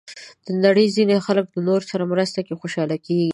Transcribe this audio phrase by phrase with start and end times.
[0.45, 3.29] د نړۍ ځینې خلک د نورو سره مرسته کې خوشحاله کېږي.